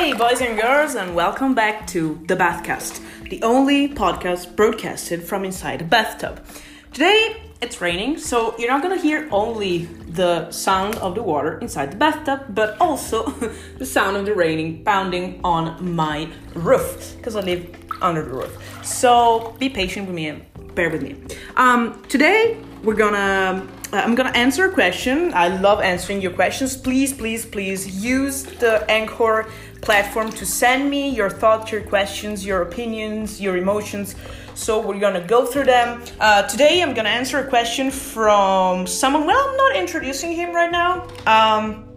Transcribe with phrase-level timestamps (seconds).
[0.00, 5.44] Hey, boys and girls, and welcome back to The Bathcast, the only podcast broadcasted from
[5.44, 6.42] inside a bathtub.
[6.90, 11.92] Today it's raining, so you're not gonna hear only the sound of the water inside
[11.92, 13.24] the bathtub, but also
[13.78, 17.68] the sound of the raining pounding on my roof, because I live
[18.00, 18.82] under the roof.
[18.82, 21.16] So be patient with me and bear with me.
[21.58, 25.34] Um, today we're gonna I'm gonna answer a question.
[25.34, 26.76] I love answering your questions.
[26.76, 29.48] Please, please, please use the Anchor
[29.82, 34.14] platform to send me your thoughts, your questions, your opinions, your emotions.
[34.54, 36.02] So we're gonna go through them.
[36.20, 39.26] Uh, today I'm gonna answer a question from someone.
[39.26, 41.08] Well, I'm not introducing him right now.
[41.26, 41.88] Um,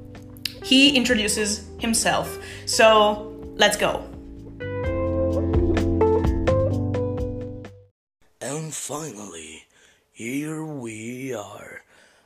[0.64, 2.40] he introduces himself.
[2.66, 4.04] So let's go.
[8.42, 9.68] And finally,
[10.14, 11.82] here we are.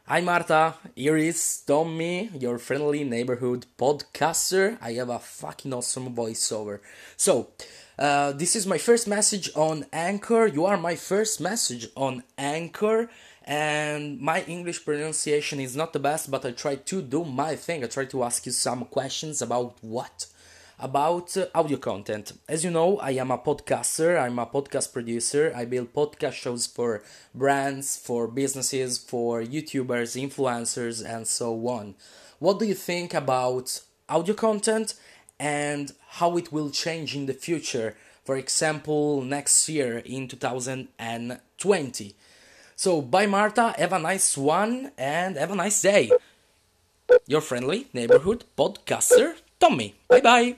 [0.08, 4.78] Hi Marta, here is Tommy, your friendly neighborhood podcaster.
[4.82, 6.82] I have a fucking awesome voiceover.
[7.16, 7.48] So,
[7.98, 10.48] uh, this is my first message on Anchor.
[10.48, 13.10] You are my first message on Anchor,
[13.46, 17.86] and my English pronunciation is not the best, but I try to do my thing.
[17.86, 20.28] I try to ask you some questions about what?
[20.80, 22.34] About audio content.
[22.48, 25.52] As you know, I am a podcaster, I'm a podcast producer.
[25.56, 27.02] I build podcast shows for
[27.34, 31.96] brands, for businesses, for YouTubers, influencers, and so on.
[32.40, 34.94] What do you think about audio content
[35.40, 37.96] and how it will change in the future?
[38.24, 42.16] For example, next year in 2020.
[42.76, 43.74] So, bye, Marta.
[43.78, 46.12] Have a nice one and have a nice day.
[47.26, 49.96] Your friendly neighborhood podcaster, Tommy.
[50.08, 50.56] Bye bye.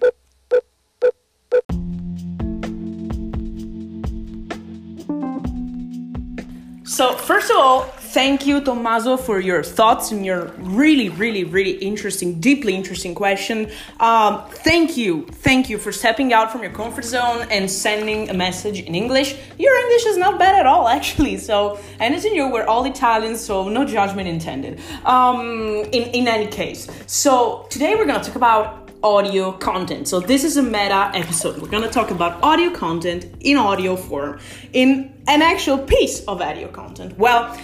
[7.00, 11.73] So, first of all, thank you, Tommaso, for your thoughts and your really, really, really
[11.73, 13.71] interesting, deeply interesting question.
[13.99, 18.33] Um, thank you, thank you for stepping out from your comfort zone and sending a
[18.33, 19.38] message in English.
[19.58, 21.38] Your English is not bad at all, actually.
[21.38, 24.82] So, and as you know, we're all Italians, so no judgment intended.
[25.05, 30.08] Um, in in any case, so today we're gonna talk about audio content.
[30.08, 31.61] So this is a meta episode.
[31.61, 34.39] We're to talk about audio content in audio form
[34.73, 37.17] in an actual piece of audio content.
[37.17, 37.58] Well,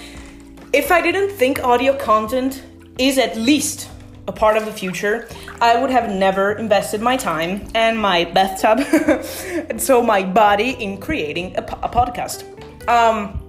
[0.72, 2.63] if I didn't think audio content
[2.97, 3.90] is at least
[4.28, 5.28] a part of the future,
[5.62, 8.79] I would have never invested my time and my bathtub
[9.69, 12.44] and so my body in creating a, a podcast.
[12.88, 13.41] Um,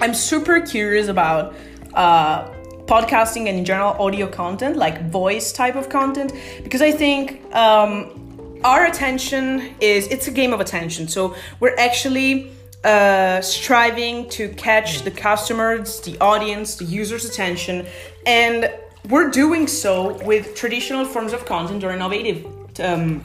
[0.00, 1.54] I'm super curious about
[1.94, 2.48] uh,
[2.86, 6.32] podcasting and in general audio content, like voice type of content,
[6.62, 11.08] because I think um, our attention is it's a game of attention.
[11.08, 12.52] So we're actually
[12.84, 17.86] uh, striving to catch the customers, the audience, the user's attention,
[18.26, 18.70] and
[19.08, 22.46] we're doing so with traditional forms of content or innovative
[22.80, 23.22] um,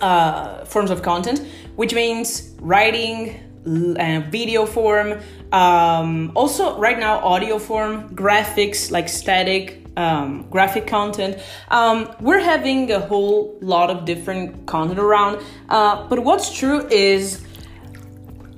[0.00, 1.40] uh, forms of content,
[1.76, 5.20] which means writing, uh, video form,
[5.52, 9.80] um, also right now audio form, graphics like static.
[9.96, 11.38] Um, graphic content.
[11.68, 17.46] Um, we're having a whole lot of different content around, uh, but what's true is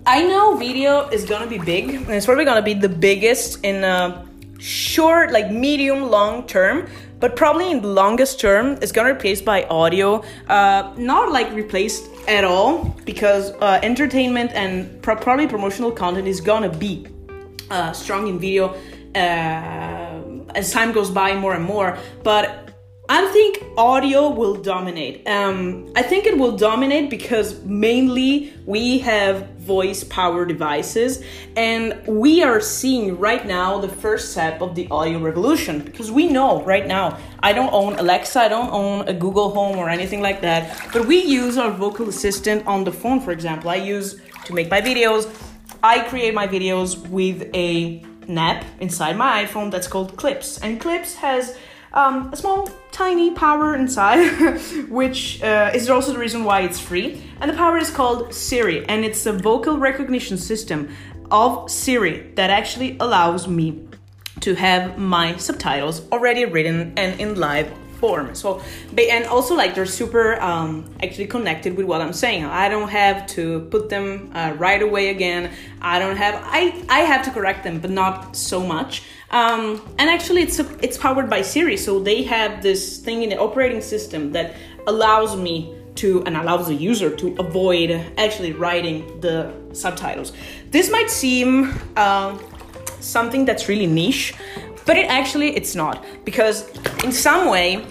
[0.06, 3.84] I know video is gonna be big, and it's probably gonna be the biggest in
[3.84, 4.26] a
[4.58, 9.64] short, like medium, long term but probably in the longest term it's gonna replace by
[9.64, 10.22] audio.
[10.48, 16.40] Uh, not like replaced at all because uh, entertainment and pro- probably promotional content is
[16.40, 17.06] gonna be
[17.70, 18.74] uh, strong in video
[19.14, 20.20] uh,
[20.54, 22.65] as time goes by more and more but
[23.08, 25.26] I think audio will dominate.
[25.28, 31.22] Um, I think it will dominate because mainly we have voice power devices,
[31.56, 35.80] and we are seeing right now the first step of the audio revolution.
[35.80, 39.76] Because we know right now, I don't own Alexa, I don't own a Google Home
[39.76, 43.70] or anything like that, but we use our vocal assistant on the phone, for example.
[43.70, 45.28] I use to make my videos,
[45.80, 50.80] I create my videos with a an app inside my iPhone that's called Clips, and
[50.80, 51.56] Clips has
[51.96, 54.28] um, a small tiny power inside,
[54.88, 57.22] which uh, is also the reason why it's free.
[57.40, 60.94] And the power is called Siri, and it's a vocal recognition system
[61.30, 63.88] of Siri that actually allows me
[64.40, 67.72] to have my subtitles already written and in live
[68.06, 68.34] form.
[68.34, 68.48] So,
[69.14, 70.70] and also like they're super um,
[71.02, 72.44] actually connected with what I'm saying.
[72.64, 73.44] I don't have to
[73.74, 75.42] put them uh, right away again.
[75.94, 78.92] I don't have I I have to correct them, but not so much.
[79.30, 79.62] Um,
[79.98, 83.38] and actually, it's a, it's powered by Siri, so they have this thing in the
[83.46, 84.54] operating system that
[84.86, 85.54] allows me
[85.96, 87.90] to and allows the user to avoid
[88.24, 90.32] actually writing the subtitles.
[90.70, 91.48] This might seem
[91.96, 92.38] uh,
[93.00, 94.34] something that's really niche,
[94.86, 96.56] but it actually it's not because
[97.04, 97.84] in some way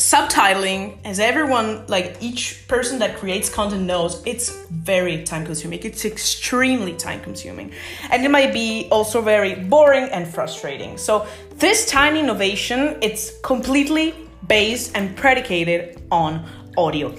[0.00, 5.80] subtitling, as everyone, like each person that creates content knows, it's very time consuming.
[5.82, 7.72] It's extremely time consuming.
[8.10, 10.96] And it might be also very boring and frustrating.
[10.96, 11.26] So,
[11.56, 14.14] this tiny innovation, it's completely
[14.48, 16.46] based and predicated on
[16.78, 17.14] audio.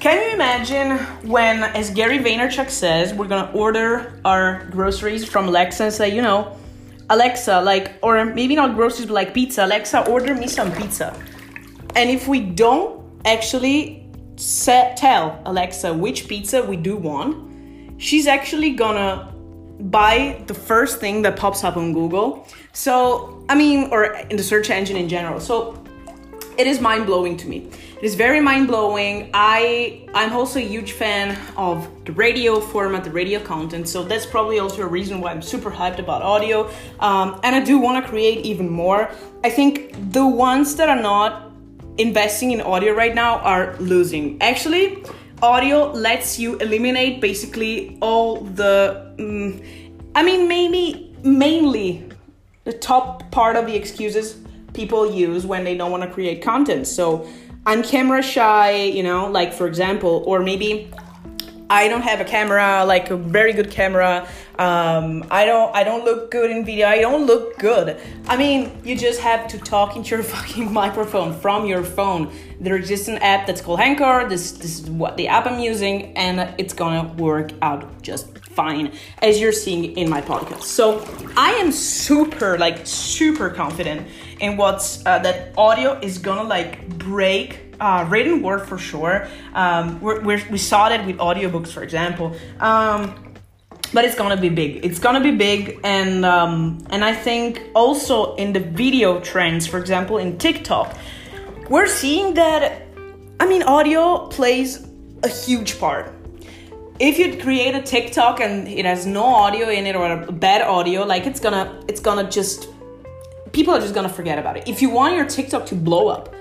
[0.00, 0.98] Can you imagine
[1.28, 6.22] when, as Gary Vaynerchuk says, we're gonna order our groceries from Alexa and say, you
[6.22, 6.56] know,
[7.10, 11.14] Alexa, like, or maybe not groceries, but like pizza, Alexa, order me some pizza.
[11.94, 18.70] And if we don't actually set, tell Alexa which pizza we do want, she's actually
[18.70, 19.32] gonna
[19.80, 22.46] buy the first thing that pops up on Google.
[22.72, 25.40] So, I mean, or in the search engine in general.
[25.40, 25.84] So,
[26.56, 27.68] it is mind blowing to me.
[27.96, 29.30] It is very mind blowing.
[29.34, 33.88] I I'm also a huge fan of the radio format, the radio content.
[33.88, 36.70] So that's probably also a reason why I'm super hyped about audio.
[37.00, 39.10] Um, and I do want to create even more.
[39.42, 41.53] I think the ones that are not
[41.98, 44.40] investing in audio right now are losing.
[44.42, 45.04] Actually,
[45.42, 49.14] audio lets you eliminate basically all the.
[49.18, 49.60] Um,
[50.14, 52.08] I mean, maybe mainly
[52.64, 54.36] the top part of the excuses
[54.72, 56.86] people use when they don't want to create content.
[56.86, 57.28] So
[57.66, 60.90] I'm camera shy, you know, like for example, or maybe
[61.70, 64.28] I don't have a camera, like a very good camera.
[64.58, 66.86] Um, I don't I don't look good in video.
[66.86, 68.00] I don't look good.
[68.28, 72.32] I mean, you just have to talk into your fucking microphone from your phone.
[72.60, 74.28] There exists an app that's called Anchor.
[74.28, 78.92] This this is what the app I'm using, and it's gonna work out just fine
[79.20, 80.62] as you're seeing in my podcast.
[80.62, 81.04] So
[81.36, 84.06] I am super like super confident
[84.40, 89.26] in what's uh, that audio is gonna like break uh, written word for sure.
[89.52, 92.36] Um, we're, we're, we saw that with audiobooks, for example.
[92.60, 93.23] Um,
[93.92, 94.84] but it's gonna be big.
[94.84, 99.78] It's gonna be big, and um, and I think also in the video trends, for
[99.78, 100.96] example, in TikTok,
[101.68, 102.82] we're seeing that.
[103.40, 104.86] I mean, audio plays
[105.22, 106.14] a huge part
[107.00, 110.62] if you create a TikTok and it has no audio in it or a bad
[110.62, 112.68] audio, like it's gonna it's gonna just
[113.52, 114.68] people are just gonna forget about it.
[114.68, 116.32] If you want your TikTok to blow up,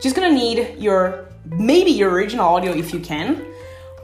[0.00, 3.46] just gonna need your maybe your original audio if you can,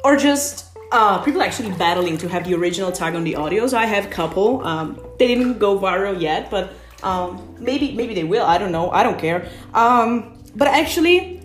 [0.05, 3.73] or just uh, people actually battling to have the original tag on the audios.
[3.75, 4.65] I have a couple.
[4.65, 8.45] Um, they didn't go viral yet, but um, maybe maybe they will.
[8.45, 8.91] I don't know.
[8.91, 9.49] I don't care.
[9.75, 11.43] Um, but actually,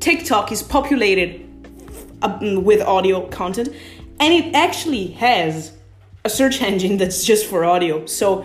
[0.00, 1.44] TikTok is populated
[2.22, 3.68] um, with audio content,
[4.20, 5.72] and it actually has
[6.24, 8.06] a search engine that's just for audio.
[8.06, 8.44] So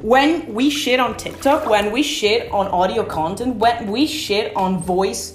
[0.00, 4.82] when we shit on TikTok, when we shit on audio content, when we shit on
[4.82, 5.32] voice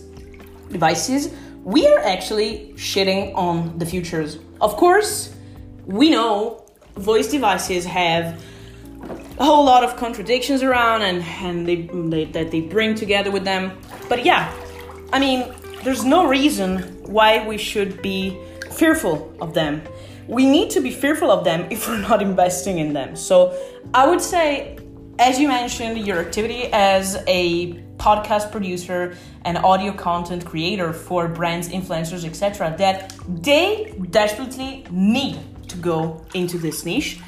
[0.69, 1.33] devices,
[1.63, 4.40] we are actually shitting on the futures.
[4.60, 5.34] Of course,
[5.86, 6.66] we know
[6.96, 8.42] voice devices have
[9.38, 13.44] a whole lot of contradictions around and, and they, they, that they bring together with
[13.44, 13.78] them.
[14.10, 14.54] But yeah,
[15.13, 15.54] I mean,
[15.84, 18.38] there's no reason why we should be
[18.72, 19.81] fearful of them.
[20.28, 23.16] We need to be fearful of them if we're not investing in them.
[23.16, 23.58] So
[23.94, 24.78] I would say,
[25.22, 29.16] as you mentioned, your activity as a podcast producer
[29.46, 35.38] and audio content creator for brands, influencers, etc., that they desperately need
[35.70, 37.20] to go into this niche.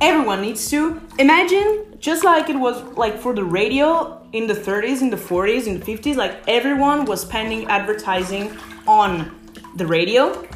[0.00, 5.02] Everyone needs to imagine just like it was like for the radio in the 30s,
[5.02, 9.10] in the 40s, in the 50s, like everyone was spending advertising on
[9.74, 10.46] the radio.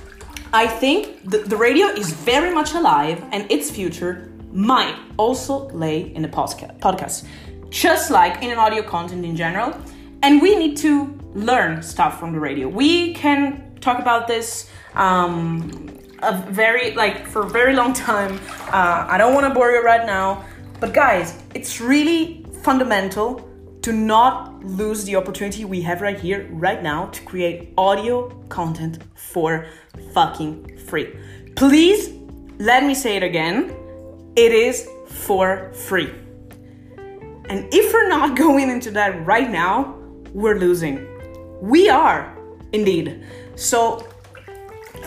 [0.52, 6.14] I think the, the radio is very much alive and its future might also lay
[6.14, 7.26] in the podcast,
[7.70, 9.76] just like in an audio content in general.
[10.22, 12.68] And we need to learn stuff from the radio.
[12.68, 15.90] We can talk about this um,
[16.22, 18.40] a very like for a very long time.
[18.68, 20.44] Uh, I don't want to bore you right now,
[20.80, 23.48] but guys, it's really fundamental
[23.82, 28.98] to not lose the opportunity we have right here, right now, to create audio content
[29.14, 29.66] for
[30.14, 31.14] fucking free.
[31.54, 32.08] Please
[32.58, 33.76] let me say it again.
[34.36, 36.12] It is for free.
[37.48, 39.96] And if we're not going into that right now,
[40.32, 41.06] we're losing.
[41.60, 42.36] We are,
[42.72, 43.24] indeed.
[43.54, 44.08] So,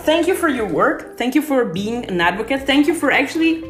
[0.06, 1.18] thank you for your work.
[1.18, 2.62] Thank you for being an advocate.
[2.66, 3.66] Thank you for actually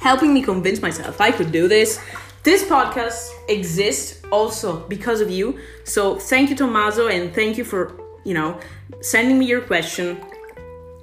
[0.00, 2.00] helping me convince myself I could do this.
[2.42, 5.58] This podcast exists also because of you.
[5.84, 8.58] So, thank you, Tommaso, and thank you for, you know,
[9.02, 10.24] sending me your question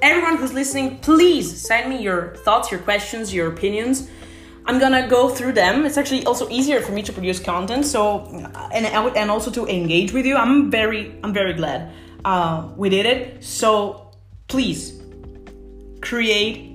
[0.04, 4.10] everyone who's listening, please send me your thoughts, your questions, your opinions.
[4.66, 5.86] I'm gonna go through them.
[5.86, 8.26] It's actually also easier for me to produce content, so
[8.72, 10.36] and and also to engage with you.
[10.36, 11.92] I'm very I'm very glad
[12.24, 13.44] uh, we did it.
[13.44, 14.12] So
[14.48, 15.02] please
[16.02, 16.72] create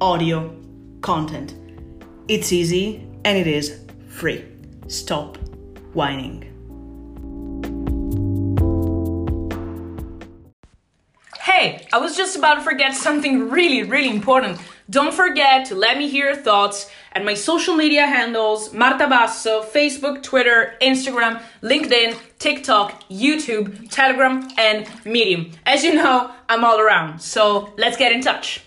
[0.00, 0.54] audio
[1.00, 1.54] content.
[2.28, 4.44] It's easy and it is free.
[4.88, 5.38] Stop
[5.94, 6.51] whining.
[11.62, 14.58] Hey, I was just about to forget something really, really important.
[14.90, 19.62] Don't forget to let me hear your thoughts at my social media handles Marta Basso,
[19.62, 25.52] Facebook, Twitter, Instagram, LinkedIn, TikTok, YouTube, Telegram, and Medium.
[25.64, 28.60] As you know, I'm all around, so let's get in touch.